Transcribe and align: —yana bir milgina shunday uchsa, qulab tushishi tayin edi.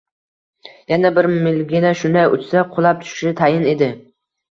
—yana 0.93 1.09
bir 1.17 1.27
milgina 1.33 1.91
shunday 1.99 2.31
uchsa, 2.37 2.63
qulab 2.79 3.05
tushishi 3.05 3.35
tayin 3.43 3.69
edi. 3.75 3.91